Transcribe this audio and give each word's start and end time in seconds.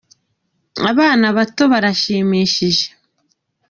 Abana 0.91 1.25
bato 1.37 1.63
barashimishije. 1.71 2.85